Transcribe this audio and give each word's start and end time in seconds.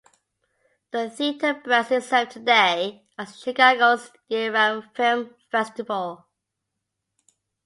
The 0.89 1.11
theater 1.11 1.53
brands 1.63 1.91
itself 1.91 2.29
today 2.29 3.05
as 3.19 3.39
"Chicago's 3.39 4.09
year-round 4.29 4.85
film 4.95 5.35
festival". 5.51 6.25